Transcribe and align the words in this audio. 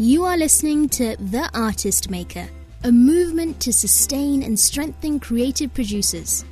You 0.00 0.22
are 0.26 0.36
listening 0.36 0.88
to 0.90 1.16
The 1.16 1.50
Artist 1.54 2.08
Maker, 2.08 2.48
a 2.84 2.92
movement 2.92 3.58
to 3.62 3.72
sustain 3.72 4.44
and 4.44 4.56
strengthen 4.56 5.18
creative 5.18 5.74
producers. 5.74 6.44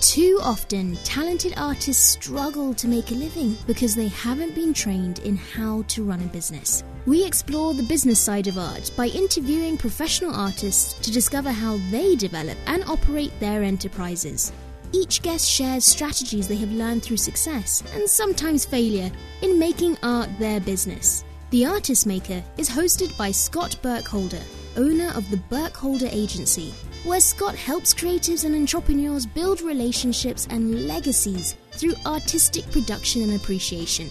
Too 0.00 0.40
often, 0.42 0.96
talented 1.04 1.52
artists 1.58 2.02
struggle 2.02 2.72
to 2.72 2.88
make 2.88 3.10
a 3.10 3.14
living 3.14 3.58
because 3.66 3.94
they 3.94 4.08
haven't 4.08 4.54
been 4.54 4.72
trained 4.72 5.18
in 5.18 5.36
how 5.36 5.82
to 5.88 6.02
run 6.02 6.22
a 6.22 6.28
business. 6.28 6.82
We 7.04 7.26
explore 7.26 7.74
the 7.74 7.82
business 7.82 8.18
side 8.18 8.46
of 8.46 8.56
art 8.56 8.90
by 8.96 9.08
interviewing 9.08 9.76
professional 9.76 10.34
artists 10.34 10.94
to 11.02 11.12
discover 11.12 11.50
how 11.50 11.76
they 11.90 12.16
develop 12.16 12.56
and 12.68 12.84
operate 12.84 13.38
their 13.38 13.64
enterprises. 13.64 14.50
Each 14.92 15.20
guest 15.20 15.46
shares 15.46 15.84
strategies 15.84 16.48
they 16.48 16.56
have 16.56 16.72
learned 16.72 17.02
through 17.02 17.18
success 17.18 17.82
and 17.92 18.08
sometimes 18.08 18.64
failure 18.64 19.12
in 19.42 19.58
making 19.58 19.98
art 20.02 20.30
their 20.38 20.58
business. 20.58 21.22
The 21.50 21.66
Artist 21.66 22.06
Maker 22.06 22.42
is 22.56 22.68
hosted 22.68 23.16
by 23.16 23.30
Scott 23.30 23.76
Burkholder, 23.80 24.40
owner 24.76 25.12
of 25.14 25.30
the 25.30 25.36
Burkholder 25.36 26.08
Agency, 26.10 26.72
where 27.04 27.20
Scott 27.20 27.54
helps 27.54 27.94
creatives 27.94 28.44
and 28.44 28.56
entrepreneurs 28.56 29.24
build 29.26 29.60
relationships 29.60 30.48
and 30.50 30.88
legacies 30.88 31.54
through 31.72 31.94
artistic 32.06 32.68
production 32.72 33.22
and 33.22 33.34
appreciation. 33.34 34.10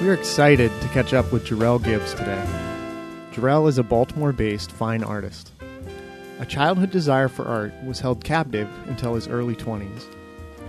We're 0.00 0.14
excited 0.14 0.70
to 0.80 0.88
catch 0.88 1.12
up 1.12 1.32
with 1.32 1.44
Jerrell 1.46 1.82
Gibbs 1.82 2.14
today. 2.14 2.46
Jerrell 3.32 3.68
is 3.68 3.78
a 3.78 3.82
Baltimore 3.82 4.32
based 4.32 4.70
fine 4.70 5.02
artist. 5.02 5.52
A 6.38 6.46
childhood 6.46 6.92
desire 6.92 7.28
for 7.28 7.44
art 7.44 7.74
was 7.84 8.00
held 8.00 8.24
captive 8.24 8.68
until 8.86 9.14
his 9.14 9.28
early 9.28 9.56
20s. 9.56 10.17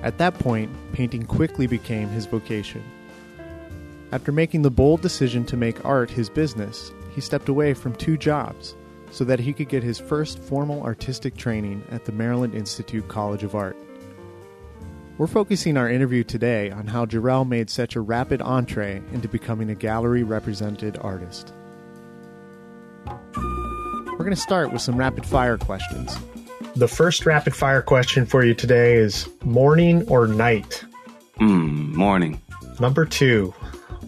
At 0.02 0.18
that 0.18 0.40
point, 0.40 0.72
painting 0.94 1.26
quickly 1.26 1.68
became 1.68 2.08
his 2.10 2.26
vocation. 2.26 2.84
After 4.12 4.32
making 4.32 4.62
the 4.62 4.72
bold 4.72 5.02
decision 5.02 5.46
to 5.46 5.58
make 5.58 5.86
art 5.86 6.10
his 6.10 6.30
business, 6.30 6.92
he 7.14 7.22
stepped 7.22 7.50
away 7.50 7.74
from 7.74 7.96
two 7.96 8.18
jobs 8.18 8.76
so 9.12 9.24
that 9.26 9.40
he 9.40 9.54
could 9.54 9.70
get 9.70 9.84
his 9.84 10.00
first 10.00 10.40
formal 10.40 10.82
artistic 10.84 11.36
training 11.36 11.84
at 11.92 12.06
the 12.06 12.12
Maryland 12.12 12.56
Institute 12.56 13.08
College 13.08 13.44
of 13.44 13.56
Art. 13.56 13.76
We're 15.18 15.28
focusing 15.28 15.76
our 15.76 15.90
interview 15.90 16.24
today 16.24 16.72
on 16.72 16.88
how 16.88 17.06
Jerrell 17.06 17.46
made 17.46 17.70
such 17.70 17.96
a 17.96 18.02
rapid 18.02 18.42
entree 18.42 19.04
into 19.12 19.28
becoming 19.28 19.70
a 19.70 19.76
gallery 19.76 20.24
represented 20.24 20.98
artist. 21.02 21.54
We're 23.06 24.26
going 24.26 24.30
to 24.32 24.38
start 24.38 24.72
with 24.72 24.82
some 24.82 24.98
rapid 24.98 25.26
fire 25.26 25.58
questions. 25.58 26.18
The 26.76 26.88
first 26.88 27.26
rapid 27.26 27.56
fire 27.56 27.82
question 27.82 28.26
for 28.26 28.46
you 28.46 28.54
today 28.54 28.96
is 28.96 29.28
morning 29.44 30.08
or 30.08 30.28
night? 30.28 30.84
Mm, 31.40 31.94
morning. 31.94 32.42
Number 32.80 33.06
two, 33.06 33.54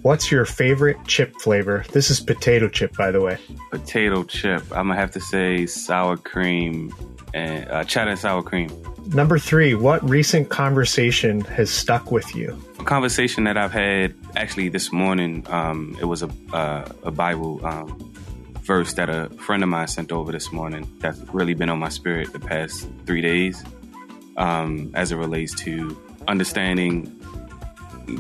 what's 0.04 0.32
your 0.32 0.46
favorite 0.46 0.98
chip 1.06 1.36
flavor? 1.42 1.84
This 1.92 2.10
is 2.10 2.20
potato 2.20 2.70
chip, 2.70 2.96
by 2.96 3.12
the 3.12 3.20
way. 3.22 3.38
Potato 3.72 4.24
chip. 4.24 4.64
I'm 4.72 4.88
gonna 4.88 4.96
have 4.96 5.12
to 5.12 5.20
say 5.20 5.66
sour 5.66 6.18
cream 6.18 6.94
and 7.34 7.70
uh, 7.70 7.84
cheddar 7.84 8.12
and 8.12 8.20
sour 8.20 8.44
cream. 8.44 8.70
Number 9.08 9.40
three, 9.40 9.74
what 9.76 10.08
recent 10.08 10.50
conversation 10.50 11.42
has 11.42 11.70
stuck 11.70 12.12
with 12.12 12.36
you? 12.36 12.58
A 12.80 12.84
conversation 12.84 13.44
that 13.46 13.58
I've 13.58 13.74
had 13.74 14.14
actually 14.36 14.70
this 14.70 14.92
morning. 14.92 15.46
Um, 15.50 15.98
it 16.00 16.06
was 16.06 16.24
a 16.24 16.30
uh, 16.54 16.88
a 17.04 17.12
Bible 17.12 17.66
um, 17.66 18.11
verse 18.72 18.94
that 18.94 19.10
a 19.10 19.30
friend 19.32 19.64
of 19.64 19.68
mine 19.68 19.86
sent 19.86 20.14
over 20.14 20.32
this 20.32 20.54
morning 20.54 20.90
that's 21.00 21.20
really 21.34 21.54
been 21.54 21.68
on 21.68 21.78
my 21.78 21.90
spirit 21.90 22.32
the 22.32 22.40
past 22.40 22.88
three 23.06 23.20
days 23.20 23.66
um, 24.38 24.90
as 24.94 25.12
it 25.12 25.18
relates 25.18 25.54
to 25.54 26.02
understanding 26.30 27.04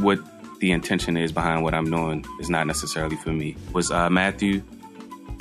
what 0.02 0.19
the 0.59 0.73
intention 0.73 1.16
is 1.16 1.31
behind 1.31 1.63
what 1.63 1.73
I'm 1.73 1.89
doing 1.89 2.25
is 2.41 2.49
not 2.49 2.67
necessarily 2.67 3.16
for 3.16 3.31
me. 3.31 3.55
Was 3.72 3.91
uh, 3.91 4.09
Matthew 4.09 4.61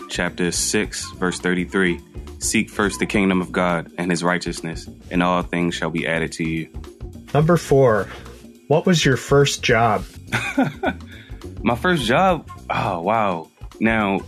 chapter 0.08 0.52
6, 0.52 1.10
verse 1.14 1.40
33 1.40 2.00
Seek 2.38 2.70
first 2.70 3.00
the 3.00 3.06
kingdom 3.06 3.40
of 3.40 3.50
God 3.50 3.90
and 3.98 4.12
his 4.12 4.22
righteousness, 4.22 4.88
and 5.10 5.24
all 5.24 5.42
things 5.42 5.74
shall 5.74 5.90
be 5.90 6.06
added 6.06 6.30
to 6.34 6.44
you. 6.48 6.68
Number 7.34 7.56
four, 7.56 8.08
what 8.68 8.86
was 8.86 9.04
your 9.04 9.16
first 9.16 9.64
job? 9.64 10.04
my 11.64 11.74
first 11.74 12.04
job? 12.04 12.48
Oh, 12.70 13.02
wow. 13.02 13.50
Now, 13.80 14.20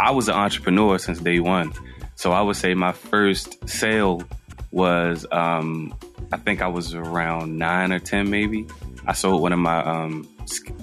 I 0.00 0.10
was 0.10 0.28
an 0.28 0.34
entrepreneur 0.34 0.98
since 0.98 1.18
day 1.18 1.40
one. 1.40 1.72
So 2.14 2.32
I 2.32 2.40
would 2.42 2.56
say 2.56 2.74
my 2.74 2.92
first 2.92 3.68
sale 3.68 4.22
was, 4.70 5.26
um, 5.30 5.94
I 6.32 6.36
think 6.36 6.62
I 6.62 6.66
was 6.66 6.94
around 6.94 7.58
nine 7.58 7.92
or 7.92 7.98
10 7.98 8.28
maybe. 8.28 8.66
I 9.06 9.12
sold 9.12 9.40
one 9.40 9.52
of 9.52 9.58
my 9.58 9.82
um, 9.82 10.28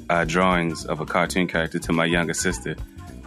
uh, 0.09 0.25
drawings 0.25 0.85
of 0.85 0.99
a 0.99 1.05
cartoon 1.05 1.47
character 1.47 1.77
to 1.79 1.93
my 1.93 2.05
younger 2.05 2.33
sister 2.33 2.75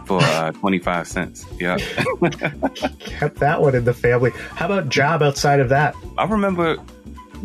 for 0.05 0.21
uh, 0.21 0.51
25 0.53 1.07
cents. 1.07 1.45
Yeah. 1.59 1.77
Kept 2.99 3.39
that 3.39 3.61
one 3.61 3.75
in 3.75 3.85
the 3.85 3.93
family. 3.93 4.31
How 4.31 4.65
about 4.65 4.89
job 4.89 5.21
outside 5.21 5.59
of 5.59 5.69
that? 5.69 5.95
I 6.17 6.25
remember 6.25 6.77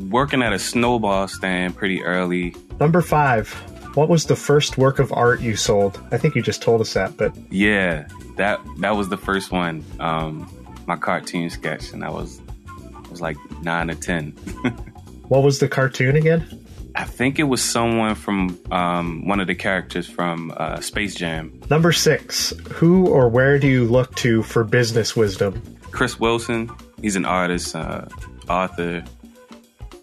working 0.08 0.42
at 0.42 0.52
a 0.52 0.58
snowball 0.58 1.28
stand 1.28 1.76
pretty 1.76 2.02
early. 2.02 2.54
Number 2.80 3.00
five. 3.00 3.54
What 3.94 4.08
was 4.08 4.26
the 4.26 4.36
first 4.36 4.76
work 4.76 4.98
of 4.98 5.12
art 5.12 5.40
you 5.40 5.54
sold? 5.54 6.00
I 6.10 6.18
think 6.18 6.34
you 6.34 6.42
just 6.42 6.62
told 6.62 6.80
us 6.80 6.94
that, 6.94 7.16
but 7.16 7.32
yeah, 7.50 8.08
that 8.36 8.60
that 8.78 8.96
was 8.96 9.08
the 9.08 9.16
first 9.16 9.52
one. 9.52 9.84
Um, 10.00 10.52
my 10.86 10.96
cartoon 10.96 11.48
sketch, 11.48 11.92
and 11.92 12.04
I 12.04 12.10
was 12.10 12.40
I 12.68 13.08
was 13.08 13.20
like 13.20 13.36
nine 13.62 13.90
or 13.90 13.94
ten. 13.94 14.32
what 15.28 15.42
was 15.42 15.60
the 15.60 15.68
cartoon 15.68 16.16
again? 16.16 16.64
I 16.96 17.04
think 17.04 17.38
it 17.38 17.44
was 17.44 17.62
someone 17.62 18.14
from 18.14 18.58
um, 18.70 19.26
one 19.26 19.40
of 19.40 19.46
the 19.48 19.54
characters 19.54 20.08
from 20.08 20.52
uh, 20.56 20.80
Space 20.80 21.14
Jam. 21.14 21.60
Number 21.68 21.92
six. 21.92 22.50
Who 22.72 23.08
or 23.08 23.28
where 23.28 23.58
do 23.58 23.66
you 23.66 23.84
look 23.84 24.14
to 24.16 24.42
for 24.44 24.62
business 24.62 25.16
wisdom? 25.16 25.60
Chris 25.90 26.20
Wilson. 26.20 26.70
He's 27.00 27.16
an 27.16 27.24
artist, 27.24 27.74
uh, 27.74 28.06
author. 28.48 29.04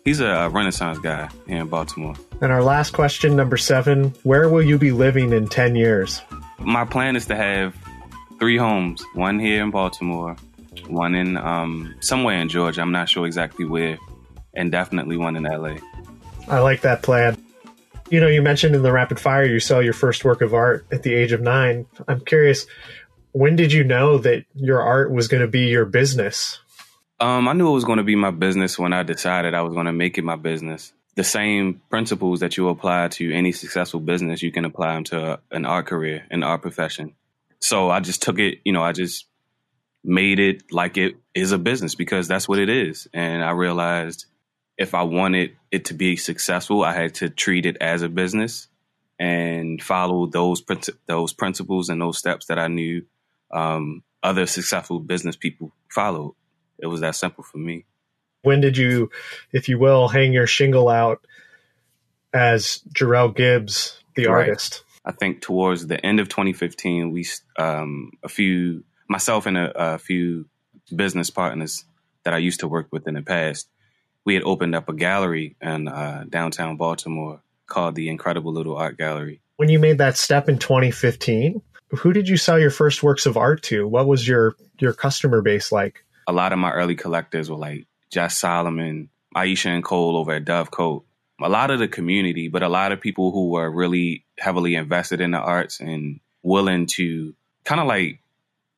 He's 0.03 0.19
a 0.19 0.49
Renaissance 0.49 0.97
guy 0.97 1.29
here 1.47 1.61
in 1.61 1.67
Baltimore. 1.67 2.15
And 2.41 2.51
our 2.51 2.63
last 2.63 2.91
question, 2.91 3.35
number 3.35 3.57
seven. 3.57 4.05
Where 4.23 4.49
will 4.49 4.63
you 4.63 4.79
be 4.79 4.91
living 4.91 5.31
in 5.31 5.47
10 5.47 5.75
years? 5.75 6.21
My 6.57 6.85
plan 6.85 7.15
is 7.15 7.27
to 7.27 7.35
have 7.35 7.75
three 8.39 8.57
homes 8.57 9.03
one 9.13 9.37
here 9.37 9.63
in 9.63 9.69
Baltimore, 9.69 10.35
one 10.87 11.13
in 11.13 11.37
um, 11.37 11.93
somewhere 11.99 12.41
in 12.41 12.49
Georgia. 12.49 12.81
I'm 12.81 12.91
not 12.91 13.09
sure 13.09 13.27
exactly 13.27 13.65
where, 13.65 13.99
and 14.55 14.71
definitely 14.71 15.17
one 15.17 15.35
in 15.35 15.43
LA. 15.43 15.75
I 16.47 16.59
like 16.59 16.81
that 16.81 17.03
plan. 17.03 17.37
You 18.09 18.19
know, 18.19 18.27
you 18.27 18.41
mentioned 18.41 18.73
in 18.73 18.81
the 18.81 18.91
rapid 18.91 19.19
fire 19.19 19.45
you 19.45 19.59
saw 19.59 19.79
your 19.79 19.93
first 19.93 20.25
work 20.25 20.41
of 20.41 20.55
art 20.55 20.85
at 20.91 21.03
the 21.03 21.13
age 21.13 21.31
of 21.31 21.41
nine. 21.41 21.85
I'm 22.07 22.21
curious, 22.21 22.65
when 23.33 23.55
did 23.55 23.71
you 23.71 23.83
know 23.83 24.17
that 24.17 24.45
your 24.55 24.81
art 24.81 25.11
was 25.11 25.27
going 25.27 25.41
to 25.41 25.47
be 25.47 25.67
your 25.67 25.85
business? 25.85 26.59
Um, 27.21 27.47
I 27.47 27.53
knew 27.53 27.69
it 27.69 27.73
was 27.73 27.85
going 27.85 27.99
to 27.99 28.03
be 28.03 28.15
my 28.15 28.31
business 28.31 28.79
when 28.79 28.93
I 28.93 29.03
decided 29.03 29.53
I 29.53 29.61
was 29.61 29.75
going 29.75 29.85
to 29.85 29.93
make 29.93 30.17
it 30.17 30.23
my 30.23 30.37
business. 30.37 30.91
The 31.13 31.23
same 31.23 31.79
principles 31.91 32.39
that 32.39 32.57
you 32.57 32.67
apply 32.67 33.09
to 33.09 33.31
any 33.31 33.51
successful 33.51 33.99
business, 33.99 34.41
you 34.41 34.51
can 34.51 34.65
apply 34.65 34.95
them 34.95 35.03
to 35.05 35.39
an 35.51 35.65
art 35.65 35.85
career, 35.85 36.25
an 36.31 36.41
art 36.41 36.63
profession. 36.63 37.13
So 37.59 37.91
I 37.91 37.99
just 37.99 38.23
took 38.23 38.39
it, 38.39 38.61
you 38.65 38.73
know, 38.73 38.81
I 38.81 38.91
just 38.91 39.27
made 40.03 40.39
it 40.39 40.71
like 40.71 40.97
it 40.97 41.17
is 41.35 41.51
a 41.51 41.59
business 41.59 41.93
because 41.93 42.27
that's 42.27 42.49
what 42.49 42.57
it 42.57 42.69
is. 42.69 43.07
And 43.13 43.43
I 43.43 43.51
realized 43.51 44.25
if 44.79 44.95
I 44.95 45.03
wanted 45.03 45.55
it 45.69 45.85
to 45.85 45.93
be 45.93 46.15
successful, 46.15 46.83
I 46.83 46.93
had 46.93 47.13
to 47.15 47.29
treat 47.29 47.67
it 47.67 47.77
as 47.79 48.01
a 48.01 48.09
business 48.09 48.67
and 49.19 49.79
follow 49.79 50.25
those 50.25 50.63
those 51.05 51.33
principles 51.33 51.89
and 51.89 52.01
those 52.01 52.17
steps 52.17 52.47
that 52.47 52.57
I 52.57 52.67
knew 52.67 53.05
um, 53.51 54.01
other 54.23 54.47
successful 54.47 54.99
business 54.99 55.35
people 55.35 55.71
followed. 55.87 56.33
It 56.81 56.87
was 56.87 57.01
that 57.01 57.15
simple 57.15 57.43
for 57.43 57.57
me. 57.57 57.85
When 58.43 58.59
did 58.59 58.77
you, 58.77 59.11
if 59.51 59.69
you 59.69 59.77
will, 59.77 60.07
hang 60.07 60.33
your 60.33 60.47
shingle 60.47 60.89
out 60.89 61.25
as 62.33 62.81
Jerrell 62.93 63.35
Gibbs, 63.35 64.01
the 64.15 64.25
right. 64.25 64.47
artist? 64.47 64.83
I 65.05 65.11
think 65.11 65.41
towards 65.41 65.87
the 65.87 66.03
end 66.03 66.19
of 66.19 66.29
2015, 66.29 67.11
we 67.11 67.25
um, 67.57 68.11
a 68.23 68.29
few 68.29 68.83
myself 69.07 69.45
and 69.45 69.57
a, 69.57 69.93
a, 69.93 69.97
few 69.97 70.45
business 70.95 71.29
partners 71.29 71.85
that 72.23 72.33
I 72.33 72.37
used 72.37 72.61
to 72.61 72.67
work 72.67 72.87
with 72.91 73.07
in 73.07 73.15
the 73.15 73.21
past, 73.21 73.67
we 74.25 74.35
had 74.35 74.43
opened 74.43 74.75
up 74.75 74.89
a 74.89 74.93
gallery 74.93 75.55
in 75.61 75.87
uh, 75.87 76.25
downtown 76.29 76.77
Baltimore 76.77 77.41
called 77.67 77.95
the 77.95 78.09
Incredible 78.09 78.53
Little 78.53 78.75
Art 78.75 78.97
Gallery. 78.97 79.41
When 79.57 79.69
you 79.69 79.79
made 79.79 79.97
that 79.97 80.17
step 80.17 80.49
in 80.49 80.57
2015, 80.57 81.61
who 81.89 82.13
did 82.13 82.29
you 82.29 82.37
sell 82.37 82.59
your 82.59 82.71
first 82.71 83.03
works 83.03 83.25
of 83.25 83.37
art 83.37 83.63
to? 83.63 83.87
What 83.87 84.07
was 84.07 84.27
your 84.27 84.55
your 84.79 84.93
customer 84.93 85.41
base 85.41 85.71
like? 85.71 86.03
A 86.27 86.33
lot 86.33 86.53
of 86.53 86.59
my 86.59 86.71
early 86.71 86.95
collectors 86.95 87.49
were 87.49 87.57
like 87.57 87.87
Jess 88.11 88.37
Solomon, 88.39 89.09
Aisha 89.35 89.67
and 89.67 89.83
Cole 89.83 90.17
over 90.17 90.33
at 90.33 90.45
Dovecote 90.45 91.03
a 91.43 91.49
lot 91.49 91.71
of 91.71 91.79
the 91.79 91.87
community, 91.87 92.47
but 92.47 92.63
a 92.63 92.69
lot 92.69 92.91
of 92.91 93.01
people 93.01 93.31
who 93.31 93.49
were 93.49 93.69
really 93.69 94.25
heavily 94.37 94.75
invested 94.75 95.21
in 95.21 95.31
the 95.31 95.39
arts 95.39 95.79
and 95.79 96.19
willing 96.43 96.87
to 96.95 97.33
kind 97.63 97.81
of 97.81 97.87
like 97.87 98.19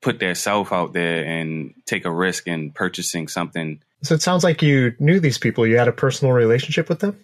put 0.01 0.19
their 0.19 0.35
self 0.35 0.71
out 0.71 0.93
there 0.93 1.23
and 1.25 1.73
take 1.85 2.05
a 2.05 2.11
risk 2.11 2.47
in 2.47 2.71
purchasing 2.71 3.27
something. 3.27 3.81
So 4.01 4.15
it 4.15 4.21
sounds 4.21 4.43
like 4.43 4.61
you 4.61 4.93
knew 4.99 5.19
these 5.19 5.37
people. 5.37 5.65
You 5.65 5.77
had 5.77 5.87
a 5.87 5.93
personal 5.93 6.33
relationship 6.33 6.89
with 6.89 6.99
them? 6.99 7.19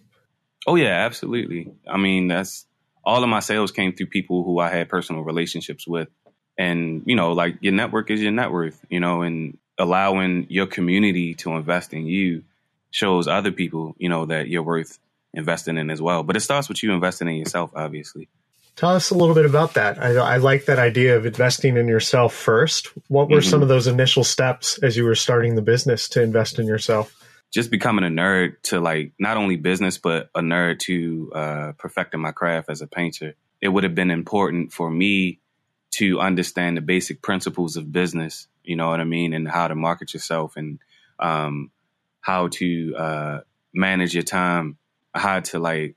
Oh 0.67 0.75
yeah, 0.75 1.05
absolutely. 1.05 1.71
I 1.87 1.97
mean, 1.97 2.27
that's 2.27 2.65
all 3.03 3.23
of 3.23 3.29
my 3.29 3.39
sales 3.39 3.71
came 3.71 3.93
through 3.93 4.07
people 4.07 4.43
who 4.43 4.59
I 4.59 4.69
had 4.69 4.89
personal 4.89 5.23
relationships 5.23 5.87
with. 5.87 6.09
And, 6.57 7.03
you 7.05 7.15
know, 7.15 7.31
like 7.31 7.57
your 7.61 7.73
network 7.73 8.11
is 8.11 8.21
your 8.21 8.33
net 8.33 8.51
worth, 8.51 8.85
you 8.89 8.99
know, 8.99 9.21
and 9.21 9.57
allowing 9.79 10.45
your 10.49 10.67
community 10.67 11.33
to 11.33 11.53
invest 11.53 11.93
in 11.93 12.05
you 12.05 12.43
shows 12.91 13.27
other 13.27 13.51
people, 13.51 13.95
you 13.97 14.09
know, 14.09 14.25
that 14.25 14.49
you're 14.49 14.63
worth 14.63 14.99
investing 15.33 15.77
in 15.77 15.89
as 15.89 16.01
well. 16.01 16.21
But 16.23 16.35
it 16.35 16.41
starts 16.41 16.67
with 16.69 16.83
you 16.83 16.91
investing 16.91 17.27
in 17.27 17.35
yourself, 17.35 17.71
obviously. 17.73 18.27
Tell 18.75 18.95
us 18.95 19.09
a 19.09 19.15
little 19.15 19.35
bit 19.35 19.45
about 19.45 19.73
that. 19.73 20.01
I, 20.01 20.15
I 20.15 20.37
like 20.37 20.65
that 20.65 20.79
idea 20.79 21.17
of 21.17 21.25
investing 21.25 21.75
in 21.77 21.87
yourself 21.87 22.33
first. 22.33 22.87
What 23.07 23.29
were 23.29 23.37
mm-hmm. 23.37 23.49
some 23.49 23.61
of 23.61 23.67
those 23.67 23.87
initial 23.87 24.23
steps 24.23 24.77
as 24.79 24.95
you 24.95 25.03
were 25.03 25.15
starting 25.15 25.55
the 25.55 25.61
business 25.61 26.07
to 26.09 26.21
invest 26.21 26.59
in 26.59 26.65
yourself? 26.65 27.15
Just 27.51 27.71
becoming 27.71 28.05
a 28.05 28.09
nerd 28.09 28.55
to 28.63 28.79
like 28.79 29.11
not 29.19 29.37
only 29.37 29.55
business, 29.55 29.97
but 29.97 30.29
a 30.35 30.39
nerd 30.39 30.79
to 30.79 31.31
uh, 31.33 31.71
perfecting 31.77 32.21
my 32.21 32.31
craft 32.31 32.69
as 32.69 32.81
a 32.81 32.87
painter. 32.87 33.35
It 33.59 33.69
would 33.69 33.83
have 33.83 33.95
been 33.95 34.11
important 34.11 34.71
for 34.71 34.89
me 34.89 35.39
to 35.91 36.19
understand 36.19 36.77
the 36.77 36.81
basic 36.81 37.21
principles 37.21 37.75
of 37.75 37.91
business, 37.91 38.47
you 38.63 38.75
know 38.75 38.89
what 38.89 38.99
I 38.99 39.05
mean, 39.05 39.33
and 39.33 39.47
how 39.47 39.67
to 39.67 39.75
market 39.75 40.13
yourself 40.13 40.55
and 40.55 40.79
um, 41.19 41.71
how 42.21 42.47
to 42.47 42.95
uh, 42.95 43.39
manage 43.73 44.13
your 44.13 44.23
time, 44.23 44.77
how 45.13 45.39
to 45.39 45.59
like 45.59 45.95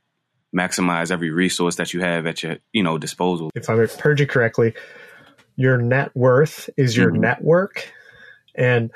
maximize 0.54 1.10
every 1.10 1.30
resource 1.30 1.76
that 1.76 1.94
you 1.94 2.00
have 2.00 2.26
at 2.26 2.42
your 2.42 2.58
you 2.72 2.82
know 2.82 2.98
disposal. 2.98 3.50
If 3.54 3.68
I 3.68 3.74
heard 3.74 4.20
you 4.20 4.26
correctly, 4.26 4.74
your 5.56 5.78
net 5.78 6.14
worth 6.14 6.70
is 6.76 6.96
your 6.96 7.10
mm-hmm. 7.10 7.20
network, 7.20 7.92
and 8.54 8.90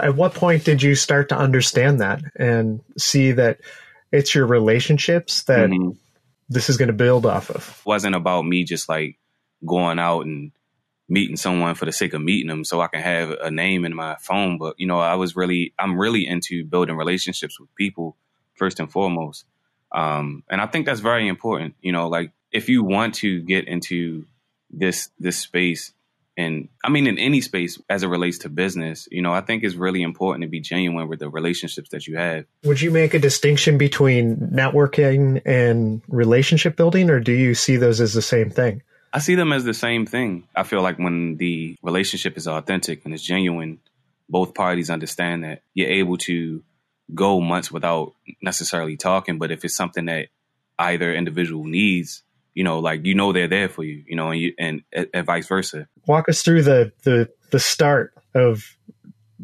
at 0.00 0.14
what 0.14 0.34
point 0.34 0.64
did 0.64 0.82
you 0.82 0.94
start 0.94 1.28
to 1.30 1.36
understand 1.36 2.00
that 2.00 2.22
and 2.36 2.80
see 2.96 3.32
that 3.32 3.60
it's 4.10 4.34
your 4.34 4.46
relationships 4.46 5.42
that 5.44 5.70
mm-hmm. 5.70 5.90
this 6.48 6.70
is 6.70 6.76
going 6.76 6.88
to 6.88 6.94
build 6.94 7.26
off 7.26 7.50
of? 7.50 7.76
It 7.80 7.86
wasn't 7.86 8.14
about 8.14 8.42
me 8.42 8.64
just 8.64 8.88
like 8.88 9.18
going 9.64 9.98
out 9.98 10.26
and 10.26 10.52
meeting 11.08 11.36
someone 11.36 11.74
for 11.74 11.84
the 11.84 11.92
sake 11.92 12.14
of 12.14 12.22
meeting 12.22 12.48
them 12.48 12.64
so 12.64 12.80
I 12.80 12.86
can 12.86 13.00
have 13.00 13.30
a 13.30 13.50
name 13.50 13.84
in 13.84 13.94
my 13.94 14.16
phone. 14.20 14.58
But, 14.58 14.74
you 14.78 14.86
know, 14.86 14.98
I 14.98 15.14
was 15.16 15.36
really, 15.36 15.74
I'm 15.78 15.98
really 15.98 16.26
into 16.26 16.64
building 16.64 16.96
relationships 16.96 17.60
with 17.60 17.74
people 17.74 18.16
first 18.54 18.80
and 18.80 18.90
foremost. 18.90 19.44
Um, 19.92 20.42
and 20.48 20.60
I 20.60 20.66
think 20.66 20.86
that's 20.86 21.00
very 21.00 21.28
important. 21.28 21.74
You 21.82 21.92
know, 21.92 22.08
like 22.08 22.32
if 22.50 22.68
you 22.68 22.82
want 22.82 23.14
to 23.16 23.40
get 23.42 23.68
into 23.68 24.26
this, 24.70 25.10
this 25.18 25.36
space 25.36 25.92
and 26.36 26.68
I 26.82 26.88
mean, 26.88 27.06
in 27.06 27.18
any 27.18 27.42
space 27.42 27.80
as 27.90 28.02
it 28.02 28.08
relates 28.08 28.38
to 28.38 28.48
business, 28.48 29.06
you 29.10 29.20
know, 29.20 29.32
I 29.32 29.42
think 29.42 29.64
it's 29.64 29.74
really 29.74 30.02
important 30.02 30.42
to 30.42 30.48
be 30.48 30.60
genuine 30.60 31.08
with 31.08 31.18
the 31.18 31.28
relationships 31.28 31.90
that 31.90 32.06
you 32.06 32.16
have. 32.16 32.46
Would 32.64 32.80
you 32.80 32.90
make 32.90 33.12
a 33.12 33.18
distinction 33.18 33.76
between 33.76 34.36
networking 34.36 35.42
and 35.44 36.00
relationship 36.08 36.74
building, 36.76 37.10
or 37.10 37.20
do 37.20 37.32
you 37.32 37.54
see 37.54 37.76
those 37.76 38.00
as 38.00 38.14
the 38.14 38.22
same 38.22 38.48
thing? 38.48 38.82
I 39.12 39.18
see 39.18 39.34
them 39.34 39.52
as 39.52 39.64
the 39.64 39.74
same 39.74 40.06
thing. 40.06 40.48
I 40.56 40.62
feel 40.62 40.82
like 40.82 40.98
when 40.98 41.36
the 41.36 41.76
relationship 41.82 42.36
is 42.36 42.48
authentic 42.48 43.04
and 43.04 43.12
it's 43.12 43.22
genuine, 43.22 43.80
both 44.28 44.54
parties 44.54 44.88
understand 44.88 45.44
that 45.44 45.62
you're 45.74 45.90
able 45.90 46.16
to 46.18 46.62
go 47.14 47.40
months 47.40 47.70
without 47.70 48.14
necessarily 48.40 48.96
talking. 48.96 49.38
But 49.38 49.50
if 49.50 49.64
it's 49.64 49.76
something 49.76 50.06
that 50.06 50.28
either 50.78 51.12
individual 51.12 51.64
needs, 51.64 52.22
you 52.54 52.64
know, 52.64 52.78
like 52.78 53.04
you 53.04 53.14
know 53.14 53.32
they're 53.32 53.48
there 53.48 53.68
for 53.68 53.84
you, 53.84 54.02
you 54.06 54.16
know, 54.16 54.30
and 54.30 54.40
you, 54.40 54.54
and, 54.58 54.82
and 54.92 55.26
vice 55.26 55.46
versa. 55.46 55.88
Walk 56.06 56.28
us 56.28 56.42
through 56.42 56.62
the 56.62 56.92
the 57.04 57.28
the 57.50 57.58
start 57.60 58.14
of 58.34 58.76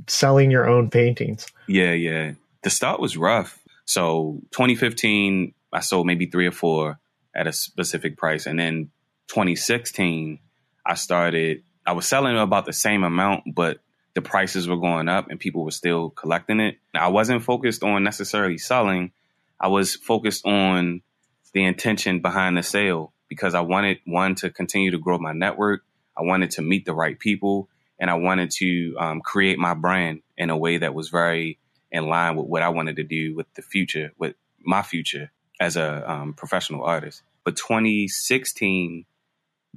selling 0.06 0.50
your 0.50 0.68
own 0.68 0.90
paintings. 0.90 1.46
Yeah, 1.66 1.92
yeah. 1.92 2.32
The 2.62 2.70
start 2.70 3.00
was 3.00 3.16
rough. 3.16 3.58
So 3.84 4.40
2015, 4.52 5.54
I 5.72 5.80
sold 5.80 6.06
maybe 6.06 6.26
three 6.26 6.46
or 6.46 6.52
four 6.52 6.98
at 7.34 7.46
a 7.46 7.52
specific 7.52 8.16
price, 8.16 8.46
and 8.46 8.58
then 8.58 8.90
2016, 9.28 10.38
I 10.84 10.94
started, 10.94 11.62
I 11.86 11.92
was 11.92 12.06
selling 12.06 12.36
about 12.36 12.66
the 12.66 12.72
same 12.72 13.04
amount, 13.04 13.54
but 13.54 13.78
the 14.14 14.22
prices 14.22 14.68
were 14.68 14.76
going 14.76 15.08
up 15.08 15.30
and 15.30 15.38
people 15.38 15.64
were 15.64 15.70
still 15.70 16.10
collecting 16.10 16.60
it. 16.60 16.78
I 16.94 17.08
wasn't 17.08 17.42
focused 17.42 17.84
on 17.84 18.02
necessarily 18.02 18.58
selling. 18.58 19.12
I 19.60 19.68
was 19.68 19.94
focused 19.94 20.44
on 20.44 21.02
the 21.52 21.64
intention 21.64 22.20
behind 22.20 22.56
the 22.56 22.62
sale 22.62 23.12
because 23.28 23.54
I 23.54 23.60
wanted 23.60 23.98
one 24.04 24.34
to 24.36 24.50
continue 24.50 24.90
to 24.90 24.98
grow 24.98 25.18
my 25.18 25.32
network. 25.32 25.82
I 26.16 26.22
wanted 26.22 26.50
to 26.52 26.62
meet 26.62 26.84
the 26.84 26.94
right 26.94 27.18
people 27.18 27.68
and 27.98 28.10
I 28.10 28.14
wanted 28.14 28.50
to 28.52 28.96
um, 28.98 29.20
create 29.20 29.58
my 29.58 29.74
brand 29.74 30.22
in 30.36 30.50
a 30.50 30.56
way 30.56 30.78
that 30.78 30.94
was 30.94 31.10
very 31.10 31.58
in 31.90 32.06
line 32.06 32.36
with 32.36 32.46
what 32.46 32.62
I 32.62 32.68
wanted 32.70 32.96
to 32.96 33.04
do 33.04 33.34
with 33.34 33.52
the 33.54 33.62
future, 33.62 34.12
with 34.18 34.34
my 34.60 34.82
future 34.82 35.30
as 35.60 35.76
a 35.76 36.10
um, 36.10 36.34
professional 36.34 36.82
artist. 36.82 37.22
But 37.44 37.56
2016 37.56 39.04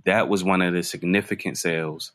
that 0.05 0.29
was 0.29 0.43
one 0.43 0.61
of 0.61 0.73
the 0.73 0.83
significant 0.83 1.57
sales. 1.57 2.11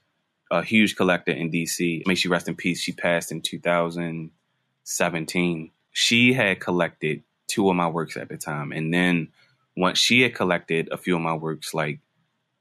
A 0.50 0.62
huge 0.62 0.96
collector 0.96 1.32
in 1.32 1.50
DC. 1.50 2.06
May 2.06 2.14
she 2.14 2.28
rest 2.28 2.49
in 2.49 2.55
peace. 2.55 2.81
She 2.81 2.93
passed 2.93 3.32
in 3.32 3.40
2017. 3.40 5.70
She 5.93 6.32
had 6.32 6.61
collected 6.61 7.25
two 7.49 7.69
of 7.69 7.76
my 7.76 7.88
works 7.88 8.17
at 8.17 8.28
the 8.28 8.37
time. 8.37 8.73
And 8.73 8.94
then 8.94 9.28
once 9.76 9.99
she 9.99 10.23
had 10.23 10.34
collected 10.34 10.88
a 10.93 10.96
few 10.96 11.17
of 11.17 11.23
my 11.23 11.34
works, 11.34 11.75
like 11.75 12.00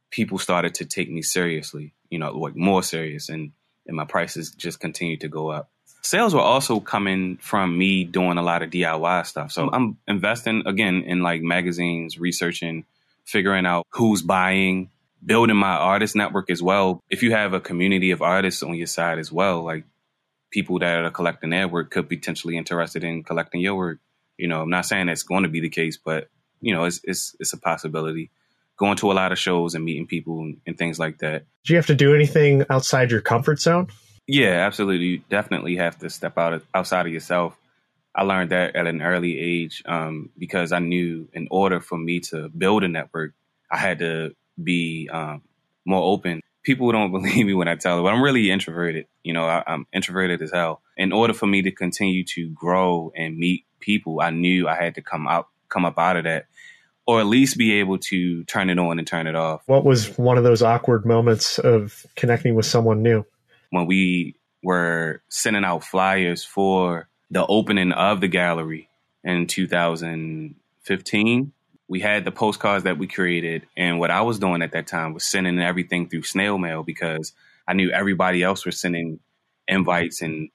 people 0.09 0.37
started 0.37 0.75
to 0.75 0.85
take 0.85 1.11
me 1.11 1.21
seriously, 1.21 1.93
you 2.09 2.19
know, 2.19 2.31
like 2.31 2.55
more 2.55 2.81
serious 2.81 3.29
and, 3.29 3.51
and 3.87 3.95
my 3.95 4.05
prices 4.05 4.51
just 4.51 4.79
continued 4.79 5.21
to 5.21 5.27
go 5.27 5.49
up. 5.49 5.69
Sales 6.01 6.35
were 6.35 6.41
also 6.41 6.79
coming 6.79 7.37
from 7.37 7.77
me 7.77 8.03
doing 8.03 8.37
a 8.37 8.43
lot 8.43 8.61
of 8.61 8.69
DIY 8.69 9.25
stuff. 9.25 9.51
So 9.51 9.69
I'm 9.71 9.97
investing 10.07 10.63
again 10.65 11.03
in 11.03 11.23
like 11.23 11.41
magazines, 11.41 12.19
researching, 12.19 12.85
figuring 13.25 13.65
out 13.65 13.87
who's 13.89 14.21
buying, 14.21 14.91
building 15.25 15.55
my 15.55 15.75
artist 15.75 16.15
network 16.15 16.49
as 16.49 16.61
well. 16.61 17.01
If 17.09 17.23
you 17.23 17.31
have 17.31 17.53
a 17.53 17.59
community 17.59 18.11
of 18.11 18.21
artists 18.21 18.63
on 18.63 18.75
your 18.75 18.87
side 18.87 19.19
as 19.19 19.31
well, 19.31 19.63
like 19.63 19.85
people 20.51 20.79
that 20.79 21.03
are 21.03 21.11
collecting 21.11 21.49
their 21.49 21.67
work 21.67 21.91
could 21.91 22.07
be 22.07 22.17
potentially 22.17 22.57
interested 22.57 23.03
in 23.03 23.23
collecting 23.23 23.61
your 23.61 23.75
work. 23.75 23.99
You 24.37 24.47
know, 24.47 24.61
I'm 24.61 24.69
not 24.69 24.85
saying 24.85 25.07
that's 25.07 25.23
going 25.23 25.43
to 25.43 25.49
be 25.49 25.61
the 25.61 25.69
case, 25.69 25.97
but 25.97 26.29
you 26.61 26.73
know, 26.73 26.85
it's 26.85 27.01
it's 27.03 27.35
it's 27.39 27.53
a 27.53 27.57
possibility. 27.57 28.31
Going 28.77 28.97
to 28.97 29.11
a 29.11 29.13
lot 29.13 29.31
of 29.31 29.39
shows 29.39 29.73
and 29.73 29.85
meeting 29.85 30.05
people 30.05 30.39
and, 30.39 30.57
and 30.67 30.77
things 30.77 30.99
like 30.99 31.19
that. 31.19 31.45
Do 31.63 31.73
you 31.73 31.77
have 31.77 31.87
to 31.87 31.95
do 31.95 32.13
anything 32.13 32.65
outside 32.69 33.09
your 33.09 33.21
comfort 33.21 33.59
zone? 33.61 33.87
Yeah, 34.27 34.65
absolutely. 34.65 35.05
You 35.05 35.21
definitely 35.29 35.77
have 35.77 35.97
to 35.99 36.09
step 36.09 36.37
out 36.37 36.53
of, 36.53 36.65
outside 36.73 37.05
of 37.05 37.13
yourself. 37.13 37.57
I 38.13 38.23
learned 38.23 38.51
that 38.51 38.75
at 38.75 38.87
an 38.87 39.01
early 39.01 39.39
age 39.39 39.83
um, 39.85 40.29
because 40.37 40.71
I 40.71 40.79
knew 40.79 41.27
in 41.33 41.47
order 41.51 41.79
for 41.79 41.97
me 41.97 42.21
to 42.31 42.49
build 42.49 42.83
a 42.83 42.87
network, 42.87 43.33
I 43.71 43.77
had 43.77 43.99
to 43.99 44.35
be 44.61 45.09
um, 45.11 45.41
more 45.85 46.03
open. 46.03 46.41
People 46.63 46.91
don't 46.91 47.11
believe 47.11 47.45
me 47.45 47.53
when 47.53 47.67
I 47.67 47.75
tell 47.75 47.97
them, 47.97 48.05
but 48.05 48.13
I'm 48.13 48.21
really 48.21 48.51
introverted. 48.51 49.07
You 49.23 49.33
know, 49.33 49.45
I, 49.45 49.63
I'm 49.67 49.85
introverted 49.93 50.41
as 50.41 50.51
hell. 50.51 50.81
In 50.97 51.11
order 51.11 51.33
for 51.33 51.47
me 51.47 51.61
to 51.63 51.71
continue 51.71 52.23
to 52.25 52.49
grow 52.49 53.11
and 53.15 53.37
meet 53.37 53.65
people, 53.79 54.21
I 54.21 54.31
knew 54.31 54.67
I 54.67 54.75
had 54.75 54.95
to 54.95 55.01
come 55.01 55.27
out, 55.27 55.47
come 55.69 55.85
up 55.85 55.99
out 55.99 56.17
of 56.17 56.23
that, 56.23 56.47
or 57.05 57.19
at 57.19 57.27
least 57.27 57.57
be 57.57 57.79
able 57.79 57.99
to 57.99 58.43
turn 58.45 58.69
it 58.69 58.79
on 58.79 58.97
and 58.97 59.07
turn 59.07 59.27
it 59.27 59.35
off. 59.35 59.61
What 59.67 59.85
was 59.85 60.17
one 60.17 60.37
of 60.37 60.43
those 60.43 60.61
awkward 60.61 61.05
moments 61.05 61.59
of 61.59 62.05
connecting 62.15 62.55
with 62.55 62.65
someone 62.65 63.03
new? 63.03 63.25
When 63.69 63.85
we 63.85 64.35
were 64.63 65.21
sending 65.29 65.63
out 65.63 65.83
flyers 65.83 66.43
for 66.43 67.07
the 67.29 67.45
opening 67.45 67.91
of 67.91 68.21
the 68.21 68.27
gallery 68.27 68.89
in 69.23 69.47
2015 69.47 71.51
we 71.87 71.99
had 71.99 72.25
the 72.25 72.31
postcards 72.31 72.83
that 72.83 72.97
we 72.97 73.07
created. 73.07 73.67
And 73.77 73.99
what 73.99 74.11
I 74.11 74.21
was 74.21 74.39
doing 74.39 74.61
at 74.61 74.71
that 74.71 74.87
time 74.87 75.13
was 75.13 75.25
sending 75.25 75.59
everything 75.59 76.09
through 76.09 76.23
snail 76.23 76.57
mail 76.57 76.83
because 76.83 77.33
I 77.67 77.73
knew 77.73 77.91
everybody 77.91 78.43
else 78.43 78.65
was 78.65 78.79
sending 78.79 79.19
invites 79.67 80.21
and 80.21 80.49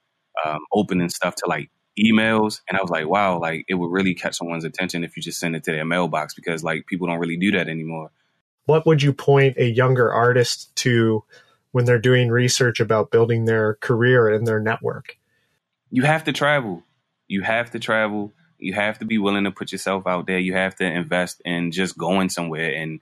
um, 0.45 0.59
opening 0.73 1.09
stuff 1.09 1.35
to 1.35 1.47
like 1.47 1.69
emails. 1.99 2.61
And 2.67 2.77
I 2.77 2.81
was 2.81 2.89
like, 2.89 3.07
wow, 3.07 3.39
like 3.39 3.65
it 3.67 3.75
would 3.75 3.91
really 3.91 4.13
catch 4.13 4.37
someone's 4.37 4.65
attention 4.65 5.03
if 5.03 5.15
you 5.15 5.23
just 5.23 5.39
send 5.39 5.55
it 5.55 5.63
to 5.65 5.71
their 5.71 5.85
mailbox 5.85 6.33
because 6.33 6.63
like 6.63 6.85
people 6.87 7.07
don't 7.07 7.19
really 7.19 7.37
do 7.37 7.51
that 7.51 7.67
anymore. 7.67 8.11
What 8.65 8.85
would 8.85 9.01
you 9.01 9.13
point 9.13 9.57
a 9.57 9.69
younger 9.69 10.11
artist 10.11 10.75
to 10.77 11.23
when 11.71 11.85
they're 11.85 11.99
doing 11.99 12.29
research 12.29 12.79
about 12.79 13.11
building 13.11 13.45
their 13.45 13.75
career 13.75 14.29
and 14.29 14.45
their 14.45 14.59
network? 14.59 15.17
You 15.89 16.03
have 16.03 16.23
to 16.25 16.33
travel. 16.33 16.83
You 17.27 17.41
have 17.41 17.71
to 17.71 17.79
travel 17.79 18.33
you 18.61 18.73
have 18.73 18.99
to 18.99 19.05
be 19.05 19.17
willing 19.17 19.43
to 19.45 19.51
put 19.51 19.71
yourself 19.71 20.07
out 20.07 20.27
there. 20.27 20.39
You 20.39 20.53
have 20.53 20.75
to 20.75 20.85
invest 20.85 21.41
in 21.43 21.71
just 21.71 21.97
going 21.97 22.29
somewhere 22.29 22.75
and 22.75 22.99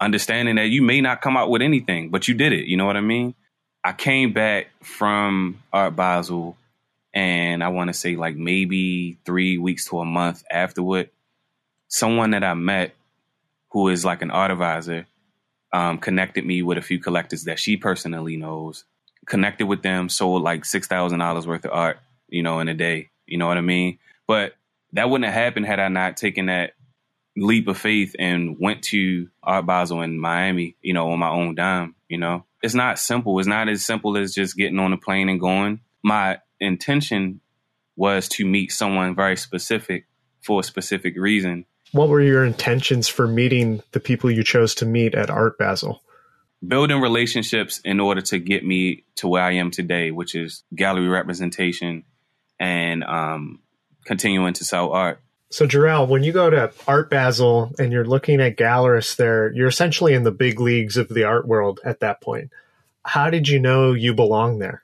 understanding 0.00 0.56
that 0.56 0.66
you 0.68 0.82
may 0.82 1.00
not 1.00 1.22
come 1.22 1.36
out 1.36 1.50
with 1.50 1.62
anything, 1.62 2.10
but 2.10 2.28
you 2.28 2.34
did 2.34 2.52
it. 2.52 2.66
You 2.66 2.76
know 2.76 2.86
what 2.86 2.96
I 2.96 3.00
mean? 3.00 3.34
I 3.82 3.92
came 3.92 4.32
back 4.32 4.68
from 4.82 5.62
Art 5.72 5.94
Basel 5.96 6.56
and 7.14 7.64
I 7.64 7.68
want 7.68 7.88
to 7.88 7.94
say 7.94 8.16
like 8.16 8.36
maybe 8.36 9.16
three 9.24 9.56
weeks 9.56 9.86
to 9.88 10.00
a 10.00 10.04
month 10.04 10.42
afterward, 10.50 11.10
someone 11.88 12.32
that 12.32 12.44
I 12.44 12.54
met 12.54 12.94
who 13.70 13.88
is 13.88 14.04
like 14.04 14.22
an 14.22 14.30
art 14.30 14.50
advisor 14.50 15.06
um, 15.72 15.98
connected 15.98 16.44
me 16.44 16.62
with 16.62 16.78
a 16.78 16.82
few 16.82 16.98
collectors 16.98 17.44
that 17.44 17.58
she 17.58 17.76
personally 17.76 18.36
knows. 18.36 18.84
Connected 19.26 19.66
with 19.66 19.82
them, 19.82 20.08
sold 20.08 20.42
like 20.42 20.64
six 20.64 20.86
thousand 20.86 21.18
dollars 21.18 21.46
worth 21.46 21.64
of 21.64 21.72
art, 21.72 21.98
you 22.28 22.42
know, 22.42 22.60
in 22.60 22.68
a 22.68 22.74
day. 22.74 23.10
You 23.26 23.38
know 23.38 23.46
what 23.46 23.56
I 23.58 23.62
mean? 23.62 23.98
But 24.26 24.54
that 24.92 25.08
wouldn't 25.08 25.30
have 25.30 25.34
happened 25.34 25.66
had 25.66 25.80
I 25.80 25.88
not 25.88 26.16
taken 26.16 26.46
that 26.46 26.72
leap 27.36 27.68
of 27.68 27.76
faith 27.76 28.16
and 28.18 28.56
went 28.58 28.82
to 28.82 29.28
Art 29.42 29.66
Basel 29.66 30.00
in 30.02 30.18
Miami, 30.18 30.76
you 30.80 30.94
know, 30.94 31.10
on 31.10 31.18
my 31.18 31.28
own 31.28 31.54
dime, 31.54 31.94
you 32.08 32.18
know. 32.18 32.44
It's 32.62 32.74
not 32.74 32.98
simple. 32.98 33.38
It's 33.38 33.48
not 33.48 33.68
as 33.68 33.84
simple 33.84 34.16
as 34.16 34.34
just 34.34 34.56
getting 34.56 34.78
on 34.78 34.92
a 34.92 34.96
plane 34.96 35.28
and 35.28 35.38
going. 35.38 35.80
My 36.02 36.38
intention 36.58 37.40
was 37.96 38.28
to 38.28 38.46
meet 38.46 38.72
someone 38.72 39.14
very 39.14 39.36
specific 39.36 40.06
for 40.40 40.60
a 40.60 40.64
specific 40.64 41.14
reason. 41.16 41.66
What 41.92 42.08
were 42.08 42.20
your 42.20 42.44
intentions 42.44 43.08
for 43.08 43.26
meeting 43.26 43.82
the 43.92 44.00
people 44.00 44.30
you 44.30 44.42
chose 44.42 44.74
to 44.76 44.86
meet 44.86 45.14
at 45.14 45.30
Art 45.30 45.58
Basel? 45.58 46.02
Building 46.66 47.00
relationships 47.00 47.80
in 47.84 48.00
order 48.00 48.22
to 48.22 48.38
get 48.38 48.64
me 48.64 49.04
to 49.16 49.28
where 49.28 49.42
I 49.42 49.52
am 49.52 49.70
today, 49.70 50.10
which 50.10 50.34
is 50.34 50.64
gallery 50.74 51.08
representation 51.08 52.04
and 52.58 53.04
um, 53.04 53.60
continuing 54.06 54.54
to 54.54 54.64
sell 54.64 54.92
art. 54.92 55.20
So, 55.50 55.66
Jerrell, 55.66 56.08
when 56.08 56.22
you 56.22 56.32
go 56.32 56.50
to 56.50 56.72
Art 56.88 57.10
Basel 57.10 57.72
and 57.78 57.92
you're 57.92 58.04
looking 58.04 58.40
at 58.40 58.56
gallerists 58.56 59.16
there, 59.16 59.52
you're 59.52 59.68
essentially 59.68 60.14
in 60.14 60.24
the 60.24 60.32
big 60.32 60.58
leagues 60.58 60.96
of 60.96 61.08
the 61.08 61.24
art 61.24 61.46
world 61.46 61.80
at 61.84 62.00
that 62.00 62.20
point. 62.20 62.50
How 63.04 63.30
did 63.30 63.48
you 63.48 63.60
know 63.60 63.92
you 63.92 64.14
belong 64.14 64.58
there? 64.58 64.82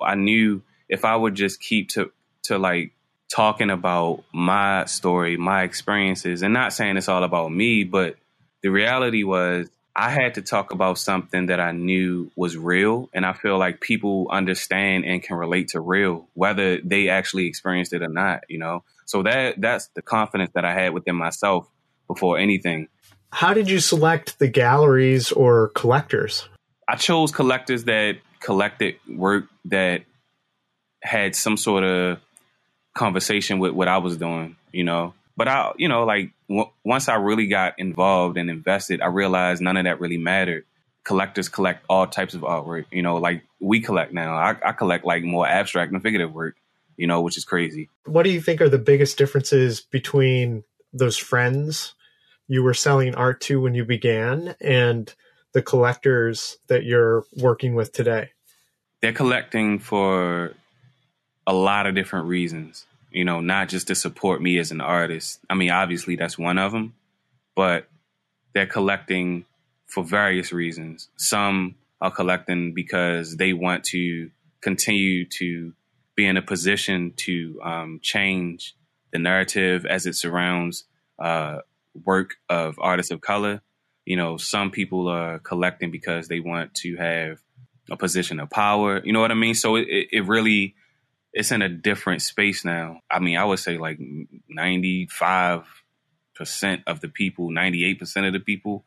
I 0.00 0.14
knew 0.14 0.62
if 0.88 1.04
I 1.04 1.14
would 1.14 1.34
just 1.34 1.60
keep 1.60 1.90
to 1.90 2.10
to 2.44 2.58
like 2.58 2.92
talking 3.28 3.70
about 3.70 4.24
my 4.32 4.86
story, 4.86 5.36
my 5.36 5.64
experiences, 5.64 6.42
and 6.42 6.54
not 6.54 6.72
saying 6.72 6.96
it's 6.96 7.08
all 7.08 7.24
about 7.24 7.52
me, 7.52 7.84
but 7.84 8.16
the 8.62 8.70
reality 8.70 9.22
was 9.22 9.68
I 10.00 10.10
had 10.10 10.34
to 10.34 10.42
talk 10.42 10.72
about 10.72 10.96
something 10.96 11.46
that 11.46 11.58
I 11.58 11.72
knew 11.72 12.30
was 12.36 12.56
real. 12.56 13.10
And 13.12 13.26
I 13.26 13.32
feel 13.32 13.58
like 13.58 13.80
people 13.80 14.28
understand 14.30 15.04
and 15.04 15.20
can 15.20 15.36
relate 15.36 15.68
to 15.70 15.80
real, 15.80 16.28
whether 16.34 16.80
they 16.80 17.08
actually 17.08 17.46
experienced 17.46 17.92
it 17.92 18.00
or 18.00 18.08
not, 18.08 18.44
you 18.48 18.60
know? 18.60 18.84
So 19.06 19.24
that 19.24 19.60
that's 19.60 19.88
the 19.96 20.02
confidence 20.02 20.52
that 20.54 20.64
I 20.64 20.72
had 20.72 20.94
within 20.94 21.16
myself 21.16 21.68
before 22.06 22.38
anything. 22.38 22.86
How 23.32 23.52
did 23.52 23.68
you 23.68 23.80
select 23.80 24.38
the 24.38 24.46
galleries 24.46 25.32
or 25.32 25.72
collectors? 25.74 26.48
I 26.86 26.94
chose 26.94 27.32
collectors 27.32 27.82
that 27.84 28.18
collected 28.38 28.94
work 29.08 29.46
that 29.64 30.02
had 31.02 31.34
some 31.34 31.56
sort 31.56 31.82
of 31.82 32.18
conversation 32.94 33.58
with 33.58 33.72
what 33.72 33.88
I 33.88 33.98
was 33.98 34.16
doing, 34.16 34.54
you 34.70 34.84
know. 34.84 35.14
But 35.36 35.48
I, 35.48 35.72
you 35.76 35.88
know, 35.88 36.04
like 36.04 36.30
w- 36.48 36.70
once 36.84 37.08
I 37.08 37.16
really 37.16 37.46
got 37.46 37.74
involved 37.78 38.36
and 38.36 38.50
invested, 38.50 39.00
I 39.00 39.06
realized 39.06 39.62
none 39.62 39.76
of 39.76 39.84
that 39.84 40.00
really 40.00 40.18
mattered. 40.18 40.64
Collectors 41.04 41.48
collect 41.48 41.84
all 41.88 42.06
types 42.06 42.34
of 42.34 42.42
artwork, 42.42 42.86
you 42.90 43.02
know, 43.02 43.16
like 43.16 43.42
we 43.60 43.80
collect 43.80 44.12
now. 44.12 44.34
I, 44.34 44.56
I 44.64 44.72
collect 44.72 45.04
like 45.04 45.22
more 45.22 45.46
abstract 45.46 45.92
and 45.92 46.02
figurative 46.02 46.34
work, 46.34 46.56
you 46.96 47.06
know, 47.06 47.22
which 47.22 47.38
is 47.38 47.44
crazy. 47.44 47.88
What 48.04 48.24
do 48.24 48.30
you 48.30 48.40
think 48.40 48.60
are 48.60 48.68
the 48.68 48.78
biggest 48.78 49.16
differences 49.16 49.80
between 49.80 50.64
those 50.92 51.16
friends 51.16 51.94
you 52.46 52.62
were 52.62 52.74
selling 52.74 53.14
art 53.14 53.40
to 53.42 53.60
when 53.60 53.74
you 53.74 53.84
began 53.84 54.54
and 54.60 55.14
the 55.52 55.62
collectors 55.62 56.58
that 56.66 56.84
you're 56.84 57.24
working 57.36 57.74
with 57.74 57.92
today? 57.92 58.30
They're 59.00 59.12
collecting 59.12 59.78
for 59.78 60.54
a 61.46 61.52
lot 61.54 61.86
of 61.86 61.94
different 61.94 62.26
reasons 62.26 62.84
you 63.10 63.24
know, 63.24 63.40
not 63.40 63.68
just 63.68 63.88
to 63.88 63.94
support 63.94 64.42
me 64.42 64.58
as 64.58 64.70
an 64.70 64.80
artist. 64.80 65.40
I 65.48 65.54
mean, 65.54 65.70
obviously 65.70 66.16
that's 66.16 66.38
one 66.38 66.58
of 66.58 66.72
them, 66.72 66.94
but 67.54 67.88
they're 68.54 68.66
collecting 68.66 69.44
for 69.86 70.04
various 70.04 70.52
reasons. 70.52 71.08
Some 71.16 71.76
are 72.00 72.10
collecting 72.10 72.74
because 72.74 73.36
they 73.36 73.52
want 73.52 73.84
to 73.84 74.30
continue 74.60 75.24
to 75.24 75.72
be 76.14 76.26
in 76.26 76.36
a 76.36 76.42
position 76.42 77.12
to 77.16 77.60
um, 77.62 78.00
change 78.02 78.74
the 79.12 79.18
narrative 79.18 79.86
as 79.86 80.06
it 80.06 80.14
surrounds 80.14 80.84
uh, 81.18 81.58
work 82.04 82.34
of 82.48 82.78
artists 82.78 83.10
of 83.10 83.20
color. 83.20 83.62
You 84.04 84.16
know, 84.16 84.36
some 84.36 84.70
people 84.70 85.08
are 85.08 85.38
collecting 85.38 85.90
because 85.90 86.28
they 86.28 86.40
want 86.40 86.74
to 86.74 86.96
have 86.96 87.38
a 87.90 87.96
position 87.96 88.40
of 88.40 88.50
power. 88.50 89.00
You 89.04 89.12
know 89.12 89.20
what 89.20 89.30
I 89.30 89.34
mean? 89.34 89.54
So 89.54 89.76
it, 89.76 90.08
it 90.12 90.26
really 90.26 90.74
it's 91.38 91.52
in 91.52 91.62
a 91.62 91.68
different 91.68 92.20
space 92.20 92.64
now. 92.64 92.98
I 93.08 93.20
mean, 93.20 93.36
I 93.36 93.44
would 93.44 93.60
say 93.60 93.78
like 93.78 94.00
95% 94.50 95.62
of 96.88 97.00
the 97.00 97.08
people, 97.08 97.50
98% 97.50 98.26
of 98.26 98.32
the 98.32 98.40
people 98.40 98.84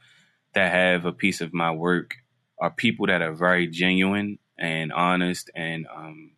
that 0.53 0.69
have 0.69 1.05
a 1.05 1.13
piece 1.13 1.39
of 1.39 1.53
my 1.53 1.71
work 1.71 2.15
are 2.59 2.69
people 2.69 3.07
that 3.07 3.21
are 3.21 3.31
very 3.31 3.67
genuine 3.67 4.37
and 4.59 4.91
honest 4.91 5.49
and 5.55 5.87
um, 5.95 6.33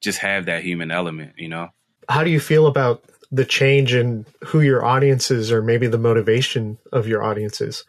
just 0.00 0.20
have 0.20 0.46
that 0.46 0.64
human 0.64 0.90
element, 0.90 1.34
you 1.36 1.48
know? 1.50 1.68
How 2.08 2.24
do 2.24 2.30
you 2.30 2.40
feel 2.40 2.66
about 2.66 3.04
the 3.30 3.44
change 3.44 3.92
in 3.92 4.24
who 4.46 4.62
your 4.62 4.82
audience 4.82 5.30
is 5.30 5.52
or 5.52 5.60
maybe 5.60 5.88
the 5.88 5.98
motivation 5.98 6.78
of 6.90 7.06
your 7.06 7.22
audiences? 7.22 7.84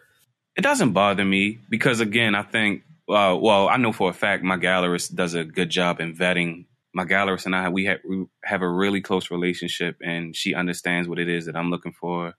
It 0.58 0.62
doesn't 0.62 0.92
bother 0.92 1.24
me 1.24 1.60
because, 1.70 2.02
again, 2.02 2.36
I 2.36 2.44
think, 2.44 2.84
uh, 3.08 3.38
well, 3.40 3.70
I 3.70 3.78
know 3.78 3.94
for 3.94 4.10
a 4.10 4.14
fact 4.14 4.44
my 4.44 4.58
gallerist 4.58 5.16
does 5.16 5.36
a 5.36 5.46
good 5.46 5.70
job 5.70 6.02
in 6.02 6.14
vetting 6.14 6.66
my 6.94 7.06
gallerist 7.06 7.46
and 7.46 7.56
I 7.56 7.70
we 7.70 7.86
have 7.86 8.00
we 8.08 8.26
have 8.44 8.62
a 8.62 8.70
really 8.70 9.02
close 9.02 9.32
relationship, 9.32 9.98
and 10.04 10.36
she 10.36 10.54
understands 10.56 11.08
what 11.08 11.20
it 11.20 11.30
is 11.30 11.46
that 11.46 11.56
I'm 11.56 11.70
looking 11.70 11.94
for, 11.94 12.34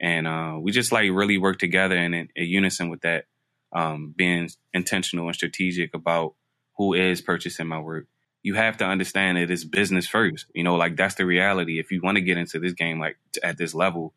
and 0.00 0.26
uh, 0.26 0.58
we 0.60 0.72
just 0.72 0.92
like 0.92 1.10
really 1.10 1.38
work 1.38 1.58
together 1.58 1.96
and 1.96 2.14
in, 2.14 2.28
in 2.36 2.46
unison 2.46 2.90
with 2.90 3.02
that, 3.02 3.24
um, 3.74 4.14
being 4.16 4.50
intentional 4.74 5.26
and 5.26 5.34
strategic 5.34 5.94
about 5.94 6.34
who 6.76 6.94
is 6.94 7.22
purchasing 7.22 7.66
my 7.66 7.80
work. 7.80 8.06
You 8.42 8.54
have 8.54 8.76
to 8.76 8.84
understand 8.84 9.38
that 9.38 9.50
it's 9.50 9.64
business 9.64 10.06
first. 10.06 10.46
You 10.54 10.62
know, 10.62 10.76
like 10.76 10.96
that's 10.96 11.14
the 11.14 11.26
reality. 11.26 11.78
If 11.78 11.90
you 11.90 12.00
want 12.02 12.16
to 12.16 12.22
get 12.22 12.38
into 12.38 12.60
this 12.60 12.74
game, 12.74 13.00
like 13.00 13.16
at 13.42 13.58
this 13.58 13.74
level, 13.74 14.14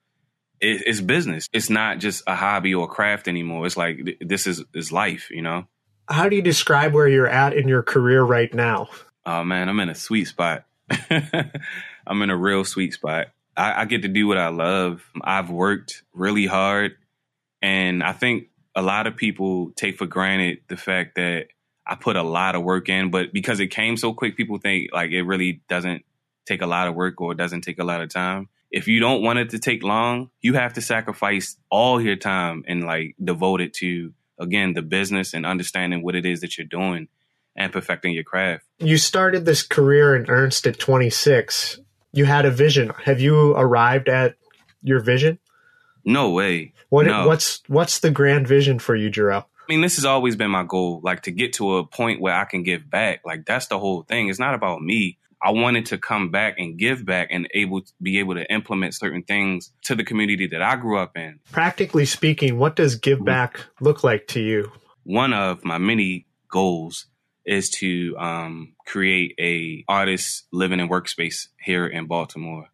it, 0.59 0.83
it's 0.85 1.01
business. 1.01 1.47
It's 1.53 1.69
not 1.69 1.99
just 1.99 2.23
a 2.27 2.35
hobby 2.35 2.75
or 2.75 2.85
a 2.85 2.89
craft 2.89 3.27
anymore. 3.27 3.65
It's 3.65 3.77
like 3.77 4.17
this 4.19 4.45
is 4.45 4.63
is 4.73 4.91
life. 4.91 5.29
You 5.31 5.41
know. 5.41 5.67
How 6.09 6.27
do 6.27 6.35
you 6.35 6.41
describe 6.41 6.93
where 6.93 7.07
you're 7.07 7.27
at 7.27 7.53
in 7.53 7.67
your 7.67 7.83
career 7.83 8.23
right 8.23 8.51
now? 8.53 8.89
Oh 9.31 9.43
man, 9.43 9.69
I'm 9.69 9.79
in 9.79 9.89
a 9.89 9.95
sweet 9.95 10.25
spot. 10.25 10.65
I'm 12.07 12.23
in 12.23 12.31
a 12.31 12.35
real 12.35 12.65
sweet 12.65 12.93
spot. 12.93 13.27
I, 13.55 13.81
I 13.81 13.85
get 13.85 14.01
to 14.01 14.07
do 14.07 14.25
what 14.25 14.39
I 14.39 14.47
love. 14.47 15.03
I've 15.21 15.51
worked 15.51 16.01
really 16.13 16.47
hard, 16.47 16.95
and 17.61 18.01
I 18.01 18.11
think 18.13 18.47
a 18.75 18.81
lot 18.81 19.05
of 19.05 19.15
people 19.15 19.69
take 19.75 19.99
for 19.99 20.07
granted 20.07 20.61
the 20.67 20.77
fact 20.77 21.13
that 21.17 21.49
I 21.85 21.93
put 21.93 22.15
a 22.15 22.23
lot 22.23 22.55
of 22.55 22.63
work 22.63 22.89
in, 22.89 23.11
but 23.11 23.31
because 23.31 23.59
it 23.59 23.67
came 23.67 23.97
so 23.97 24.13
quick, 24.13 24.35
people 24.35 24.57
think 24.57 24.89
like 24.93 25.11
it 25.11 25.21
really 25.21 25.61
doesn't 25.69 26.05
take 26.47 26.63
a 26.63 26.67
lot 26.67 26.87
of 26.87 26.95
work 26.95 27.21
or 27.21 27.33
it 27.33 27.37
doesn't 27.37 27.61
take 27.61 27.77
a 27.77 27.83
lot 27.83 28.01
of 28.01 28.09
time. 28.09 28.49
If 28.71 28.87
you 28.87 28.99
don't 28.99 29.21
want 29.21 29.37
it 29.37 29.51
to 29.51 29.59
take 29.59 29.83
long, 29.83 30.31
you 30.41 30.55
have 30.55 30.73
to 30.73 30.81
sacrifice 30.81 31.55
all 31.69 32.01
your 32.01 32.15
time 32.15 32.63
and 32.67 32.83
like 32.83 33.15
devote 33.23 33.61
it 33.61 33.75
to 33.75 34.11
again 34.39 34.73
the 34.73 34.81
business 34.81 35.35
and 35.35 35.45
understanding 35.45 36.01
what 36.01 36.15
it 36.15 36.25
is 36.25 36.41
that 36.41 36.57
you're 36.57 36.65
doing 36.65 37.09
and 37.55 37.71
perfecting 37.71 38.13
your 38.13 38.23
craft. 38.23 38.65
You 38.77 38.97
started 38.97 39.45
this 39.45 39.63
career 39.63 40.15
in 40.15 40.29
Ernst 40.29 40.65
at 40.67 40.79
26. 40.79 41.79
You 42.11 42.25
had 42.25 42.45
a 42.45 42.51
vision. 42.51 42.91
Have 43.03 43.19
you 43.19 43.51
arrived 43.51 44.09
at 44.09 44.35
your 44.81 44.99
vision? 44.99 45.39
No 46.05 46.31
way. 46.31 46.73
What 46.89 47.05
no. 47.05 47.27
what's 47.27 47.61
what's 47.67 47.99
the 47.99 48.09
grand 48.09 48.47
vision 48.47 48.79
for 48.79 48.95
you, 48.95 49.11
Jerrell? 49.11 49.43
I 49.43 49.71
mean, 49.71 49.81
this 49.81 49.97
has 49.97 50.05
always 50.05 50.35
been 50.35 50.49
my 50.49 50.63
goal, 50.63 50.99
like 51.03 51.23
to 51.23 51.31
get 51.31 51.53
to 51.53 51.77
a 51.77 51.85
point 51.85 52.19
where 52.19 52.33
I 52.33 52.45
can 52.45 52.63
give 52.63 52.89
back. 52.89 53.21
Like 53.23 53.45
that's 53.45 53.67
the 53.67 53.77
whole 53.77 54.01
thing. 54.01 54.29
It's 54.29 54.39
not 54.39 54.55
about 54.55 54.81
me. 54.81 55.19
I 55.41 55.51
wanted 55.51 55.85
to 55.87 55.97
come 55.97 56.31
back 56.31 56.55
and 56.57 56.77
give 56.77 57.05
back 57.05 57.29
and 57.31 57.47
able 57.53 57.81
to 57.81 57.93
be 58.01 58.19
able 58.19 58.35
to 58.35 58.51
implement 58.51 58.95
certain 58.95 59.23
things 59.23 59.71
to 59.83 59.95
the 59.95 60.03
community 60.03 60.47
that 60.47 60.61
I 60.61 60.75
grew 60.75 60.97
up 60.97 61.15
in. 61.15 61.39
Practically 61.51 62.05
speaking, 62.05 62.57
what 62.57 62.75
does 62.75 62.95
give 62.95 63.19
mm-hmm. 63.19 63.25
back 63.25 63.59
look 63.79 64.03
like 64.03 64.27
to 64.29 64.41
you? 64.41 64.71
One 65.03 65.33
of 65.33 65.63
my 65.63 65.77
many 65.77 66.25
goals 66.49 67.05
is 67.49 67.71
to 67.71 68.15
um, 68.19 68.73
create 68.85 69.33
a 69.39 69.83
artist 69.87 70.45
living 70.53 70.79
and 70.79 70.87
workspace 70.87 71.47
here 71.59 71.87
in 71.87 72.05
Baltimore. 72.05 72.67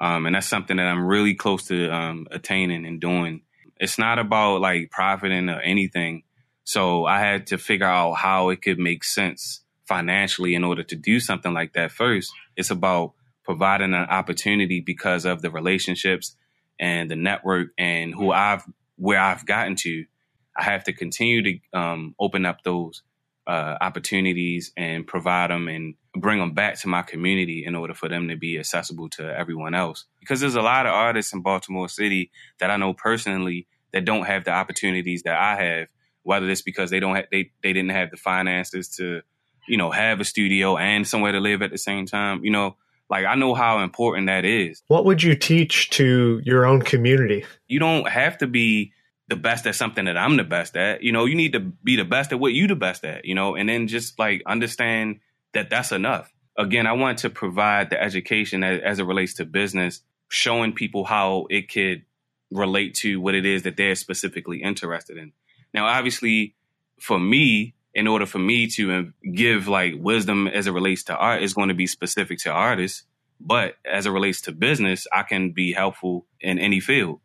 Um, 0.00 0.26
and 0.26 0.34
that's 0.34 0.48
something 0.48 0.78
that 0.78 0.88
I'm 0.88 1.06
really 1.06 1.36
close 1.36 1.68
to 1.68 1.88
um, 1.94 2.26
attaining 2.32 2.86
and 2.86 3.00
doing. 3.00 3.42
It's 3.78 3.98
not 3.98 4.18
about 4.18 4.60
like 4.60 4.90
profiting 4.90 5.48
or 5.48 5.60
anything. 5.60 6.24
So 6.64 7.04
I 7.04 7.20
had 7.20 7.46
to 7.48 7.56
figure 7.56 7.86
out 7.86 8.14
how 8.14 8.48
it 8.48 8.62
could 8.62 8.80
make 8.80 9.04
sense 9.04 9.62
financially 9.84 10.56
in 10.56 10.64
order 10.64 10.82
to 10.82 10.96
do 10.96 11.20
something 11.20 11.54
like 11.54 11.74
that 11.74 11.92
first. 11.92 12.32
It's 12.56 12.72
about 12.72 13.12
providing 13.44 13.94
an 13.94 14.06
opportunity 14.06 14.80
because 14.80 15.24
of 15.24 15.40
the 15.40 15.52
relationships 15.52 16.34
and 16.80 17.08
the 17.08 17.14
network 17.14 17.68
and 17.78 18.12
who 18.12 18.32
I've 18.32 18.64
where 18.96 19.20
I've 19.20 19.46
gotten 19.46 19.76
to. 19.76 20.04
I 20.56 20.64
have 20.64 20.82
to 20.84 20.92
continue 20.92 21.42
to 21.44 21.78
um, 21.78 22.16
open 22.18 22.44
up 22.44 22.64
those 22.64 23.02
uh, 23.46 23.76
opportunities 23.80 24.72
and 24.76 25.06
provide 25.06 25.50
them 25.50 25.68
and 25.68 25.94
bring 26.16 26.38
them 26.38 26.52
back 26.52 26.80
to 26.80 26.88
my 26.88 27.02
community 27.02 27.64
in 27.64 27.74
order 27.74 27.94
for 27.94 28.08
them 28.08 28.28
to 28.28 28.36
be 28.36 28.58
accessible 28.58 29.08
to 29.10 29.22
everyone 29.22 29.74
else. 29.74 30.06
Because 30.20 30.40
there's 30.40 30.56
a 30.56 30.62
lot 30.62 30.86
of 30.86 30.92
artists 30.92 31.32
in 31.32 31.42
Baltimore 31.42 31.88
City 31.88 32.30
that 32.58 32.70
I 32.70 32.76
know 32.76 32.92
personally 32.92 33.66
that 33.92 34.04
don't 34.04 34.26
have 34.26 34.44
the 34.44 34.50
opportunities 34.50 35.22
that 35.22 35.38
I 35.38 35.62
have. 35.62 35.88
Whether 36.22 36.50
it's 36.50 36.62
because 36.62 36.90
they 36.90 36.98
don't 36.98 37.14
have, 37.14 37.26
they 37.30 37.52
they 37.62 37.72
didn't 37.72 37.92
have 37.92 38.10
the 38.10 38.16
finances 38.16 38.88
to, 38.96 39.22
you 39.68 39.76
know, 39.76 39.92
have 39.92 40.18
a 40.18 40.24
studio 40.24 40.76
and 40.76 41.06
somewhere 41.06 41.32
to 41.32 41.40
live 41.40 41.62
at 41.62 41.70
the 41.70 41.78
same 41.78 42.06
time. 42.06 42.44
You 42.44 42.50
know, 42.50 42.76
Like 43.08 43.24
I 43.26 43.36
know 43.36 43.54
how 43.54 43.84
important 43.84 44.26
that 44.26 44.44
is. 44.44 44.82
What 44.88 45.04
would 45.04 45.22
you 45.22 45.36
teach 45.36 45.90
to 45.90 46.40
your 46.44 46.66
own 46.66 46.82
community? 46.82 47.44
You 47.68 47.78
don't 47.78 48.08
have 48.08 48.38
to 48.38 48.46
be 48.46 48.92
the 49.28 49.36
best 49.36 49.66
at 49.66 49.74
something 49.74 50.04
that 50.04 50.16
I'm 50.16 50.36
the 50.36 50.44
best 50.44 50.76
at. 50.76 51.02
You 51.02 51.12
know, 51.12 51.24
you 51.24 51.34
need 51.34 51.52
to 51.52 51.60
be 51.60 51.96
the 51.96 52.04
best 52.04 52.32
at 52.32 52.40
what 52.40 52.52
you 52.52 52.66
the 52.66 52.76
best 52.76 53.04
at, 53.04 53.24
you 53.24 53.34
know, 53.34 53.56
and 53.56 53.68
then 53.68 53.88
just 53.88 54.18
like 54.18 54.42
understand 54.46 55.20
that 55.52 55.70
that's 55.70 55.92
enough. 55.92 56.32
Again, 56.58 56.86
I 56.86 56.92
want 56.92 57.18
to 57.18 57.30
provide 57.30 57.90
the 57.90 58.00
education 58.00 58.62
as, 58.62 58.80
as 58.82 58.98
it 58.98 59.04
relates 59.04 59.34
to 59.34 59.44
business, 59.44 60.00
showing 60.28 60.72
people 60.72 61.04
how 61.04 61.46
it 61.50 61.70
could 61.70 62.04
relate 62.50 62.94
to 62.94 63.20
what 63.20 63.34
it 63.34 63.44
is 63.44 63.64
that 63.64 63.76
they're 63.76 63.94
specifically 63.96 64.62
interested 64.62 65.16
in. 65.16 65.32
Now, 65.74 65.86
obviously, 65.86 66.54
for 67.00 67.18
me, 67.18 67.74
in 67.94 68.06
order 68.06 68.26
for 68.26 68.38
me 68.38 68.68
to 68.68 68.92
um, 68.92 69.14
give 69.34 69.68
like 69.68 69.94
wisdom 69.98 70.46
as 70.46 70.66
it 70.66 70.72
relates 70.72 71.04
to 71.04 71.16
art, 71.16 71.42
is 71.42 71.54
going 71.54 71.68
to 71.68 71.74
be 71.74 71.86
specific 71.86 72.38
to 72.40 72.50
artists. 72.50 73.02
But 73.40 73.74
as 73.84 74.06
it 74.06 74.10
relates 74.10 74.42
to 74.42 74.52
business, 74.52 75.06
I 75.12 75.22
can 75.22 75.50
be 75.52 75.72
helpful 75.72 76.26
in 76.40 76.58
any 76.58 76.80
field. 76.80 77.20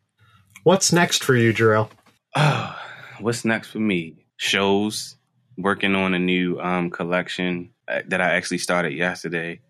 What's 0.63 0.93
next 0.93 1.23
for 1.23 1.35
you, 1.35 1.53
Jerrell? 1.53 1.89
What's 3.19 3.43
next 3.45 3.69
for 3.69 3.79
me? 3.79 4.25
Shows, 4.37 5.15
working 5.57 5.95
on 5.95 6.13
a 6.13 6.19
new 6.19 6.59
um, 6.59 6.91
collection 6.91 7.71
uh, 7.87 8.01
that 8.07 8.21
I 8.21 8.35
actually 8.35 8.59
started 8.59 8.93
yesterday. 8.93 9.61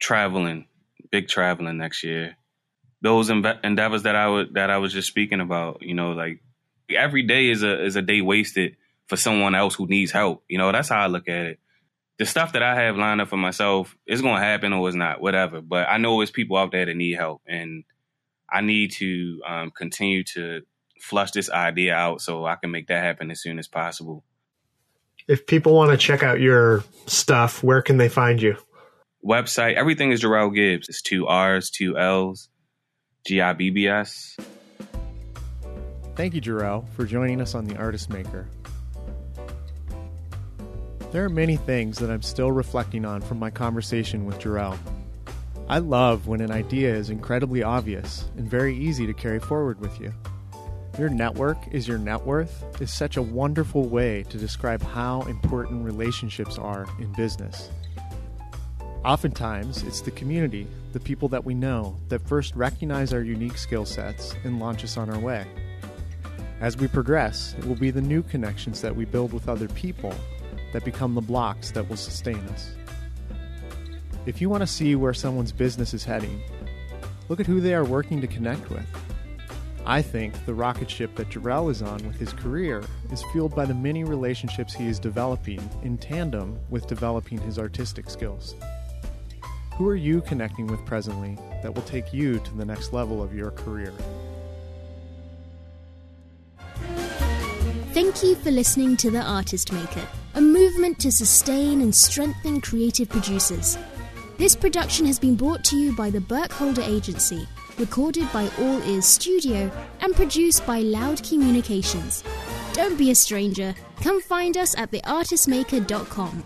Traveling, 0.00 0.66
big 1.12 1.28
traveling 1.28 1.78
next 1.78 2.02
year. 2.02 2.36
Those 3.02 3.30
endeavors 3.30 4.02
that 4.02 4.16
I 4.16 4.28
would 4.28 4.54
that 4.54 4.68
I 4.68 4.78
was 4.78 4.92
just 4.92 5.06
speaking 5.06 5.40
about, 5.40 5.82
you 5.82 5.94
know, 5.94 6.10
like 6.10 6.42
every 6.90 7.22
day 7.22 7.48
is 7.50 7.62
a 7.62 7.84
is 7.84 7.94
a 7.94 8.02
day 8.02 8.20
wasted 8.20 8.76
for 9.06 9.16
someone 9.16 9.54
else 9.54 9.76
who 9.76 9.86
needs 9.86 10.10
help. 10.10 10.42
You 10.48 10.58
know, 10.58 10.72
that's 10.72 10.88
how 10.88 11.02
I 11.02 11.06
look 11.06 11.28
at 11.28 11.46
it. 11.46 11.60
The 12.18 12.26
stuff 12.26 12.54
that 12.54 12.64
I 12.64 12.74
have 12.74 12.96
lined 12.96 13.20
up 13.20 13.28
for 13.28 13.36
myself 13.36 13.96
is 14.06 14.22
going 14.22 14.36
to 14.36 14.42
happen 14.42 14.72
or 14.72 14.88
it's 14.88 14.96
not, 14.96 15.20
whatever. 15.20 15.60
But 15.60 15.88
I 15.88 15.98
know 15.98 16.18
there's 16.18 16.32
people 16.32 16.56
out 16.56 16.72
there 16.72 16.86
that 16.86 16.96
need 16.96 17.14
help, 17.14 17.42
and 17.46 17.84
I 18.50 18.60
need 18.60 18.92
to 18.92 19.40
um, 19.46 19.70
continue 19.70 20.24
to 20.34 20.62
flush 21.00 21.32
this 21.32 21.50
idea 21.50 21.94
out 21.94 22.20
so 22.20 22.46
I 22.46 22.56
can 22.56 22.70
make 22.70 22.88
that 22.88 23.02
happen 23.02 23.30
as 23.30 23.42
soon 23.42 23.58
as 23.58 23.68
possible. 23.68 24.24
If 25.28 25.46
people 25.46 25.74
want 25.74 25.90
to 25.90 25.96
check 25.96 26.22
out 26.22 26.40
your 26.40 26.84
stuff, 27.06 27.62
where 27.62 27.82
can 27.82 27.96
they 27.96 28.08
find 28.08 28.40
you? 28.40 28.56
Website, 29.24 29.74
everything 29.74 30.12
is 30.12 30.22
Jerrell 30.22 30.54
Gibbs. 30.54 30.88
It's 30.88 31.02
two 31.02 31.26
R's, 31.26 31.70
two 31.70 31.98
L's, 31.98 32.48
G 33.26 33.40
I 33.40 33.52
B 33.54 33.70
B 33.70 33.88
S. 33.88 34.36
Thank 36.14 36.34
you, 36.34 36.40
Jerrell, 36.40 36.88
for 36.90 37.04
joining 37.04 37.40
us 37.40 37.54
on 37.54 37.64
The 37.64 37.76
Artist 37.76 38.08
Maker. 38.08 38.46
There 41.10 41.24
are 41.24 41.28
many 41.28 41.56
things 41.56 41.98
that 41.98 42.10
I'm 42.10 42.22
still 42.22 42.52
reflecting 42.52 43.04
on 43.04 43.20
from 43.20 43.38
my 43.38 43.50
conversation 43.50 44.26
with 44.26 44.38
Jerrell. 44.38 44.78
I 45.68 45.78
love 45.78 46.28
when 46.28 46.40
an 46.40 46.52
idea 46.52 46.94
is 46.94 47.10
incredibly 47.10 47.64
obvious 47.64 48.30
and 48.36 48.48
very 48.48 48.76
easy 48.76 49.04
to 49.04 49.12
carry 49.12 49.40
forward 49.40 49.80
with 49.80 50.00
you. 50.00 50.14
Your 50.96 51.08
network 51.08 51.58
is 51.72 51.88
your 51.88 51.98
net 51.98 52.24
worth 52.24 52.64
is 52.80 52.92
such 52.92 53.16
a 53.16 53.22
wonderful 53.22 53.88
way 53.88 54.22
to 54.30 54.38
describe 54.38 54.80
how 54.80 55.22
important 55.22 55.84
relationships 55.84 56.56
are 56.56 56.86
in 57.00 57.12
business. 57.14 57.68
Oftentimes, 59.04 59.82
it's 59.82 60.02
the 60.02 60.12
community, 60.12 60.68
the 60.92 61.00
people 61.00 61.28
that 61.30 61.44
we 61.44 61.52
know, 61.52 61.98
that 62.10 62.26
first 62.28 62.54
recognize 62.54 63.12
our 63.12 63.22
unique 63.22 63.58
skill 63.58 63.84
sets 63.84 64.36
and 64.44 64.60
launch 64.60 64.84
us 64.84 64.96
on 64.96 65.10
our 65.10 65.18
way. 65.18 65.48
As 66.60 66.76
we 66.76 66.86
progress, 66.86 67.56
it 67.58 67.64
will 67.64 67.74
be 67.74 67.90
the 67.90 68.00
new 68.00 68.22
connections 68.22 68.80
that 68.82 68.94
we 68.94 69.04
build 69.04 69.32
with 69.32 69.48
other 69.48 69.68
people 69.68 70.14
that 70.72 70.84
become 70.84 71.16
the 71.16 71.20
blocks 71.20 71.72
that 71.72 71.88
will 71.88 71.96
sustain 71.96 72.38
us. 72.50 72.70
If 74.26 74.40
you 74.40 74.50
want 74.50 74.62
to 74.62 74.66
see 74.66 74.96
where 74.96 75.14
someone's 75.14 75.52
business 75.52 75.94
is 75.94 76.02
heading, 76.02 76.42
look 77.28 77.38
at 77.38 77.46
who 77.46 77.60
they 77.60 77.74
are 77.74 77.84
working 77.84 78.20
to 78.20 78.26
connect 78.26 78.68
with. 78.70 78.84
I 79.86 80.02
think 80.02 80.44
the 80.46 80.54
rocket 80.54 80.90
ship 80.90 81.14
that 81.14 81.30
Jerrell 81.30 81.70
is 81.70 81.80
on 81.80 82.04
with 82.04 82.18
his 82.18 82.32
career 82.32 82.82
is 83.12 83.22
fueled 83.30 83.54
by 83.54 83.66
the 83.66 83.74
many 83.74 84.02
relationships 84.02 84.74
he 84.74 84.88
is 84.88 84.98
developing 84.98 85.60
in 85.84 85.96
tandem 85.96 86.58
with 86.70 86.88
developing 86.88 87.38
his 87.38 87.56
artistic 87.56 88.10
skills. 88.10 88.56
Who 89.76 89.88
are 89.88 89.94
you 89.94 90.22
connecting 90.22 90.66
with 90.66 90.84
presently 90.84 91.38
that 91.62 91.72
will 91.72 91.82
take 91.82 92.12
you 92.12 92.40
to 92.40 92.54
the 92.56 92.64
next 92.64 92.92
level 92.92 93.22
of 93.22 93.32
your 93.32 93.52
career? 93.52 93.92
Thank 97.92 98.24
you 98.24 98.34
for 98.34 98.50
listening 98.50 98.96
to 98.96 99.10
The 99.12 99.22
Artist 99.22 99.72
Maker, 99.72 100.06
a 100.34 100.40
movement 100.40 100.98
to 100.98 101.12
sustain 101.12 101.80
and 101.80 101.94
strengthen 101.94 102.60
creative 102.60 103.08
producers. 103.08 103.78
This 104.38 104.54
production 104.54 105.06
has 105.06 105.18
been 105.18 105.34
brought 105.34 105.64
to 105.64 105.76
you 105.76 105.96
by 105.96 106.10
the 106.10 106.20
Burkholder 106.20 106.82
Agency, 106.82 107.48
recorded 107.78 108.30
by 108.34 108.50
All 108.58 108.82
Ears 108.82 109.06
Studio, 109.06 109.70
and 110.00 110.14
produced 110.14 110.66
by 110.66 110.80
Loud 110.80 111.22
Communications. 111.22 112.22
Don't 112.74 112.98
be 112.98 113.10
a 113.10 113.14
stranger. 113.14 113.74
Come 114.02 114.20
find 114.20 114.58
us 114.58 114.76
at 114.76 114.90
theartistmaker.com. 114.90 116.44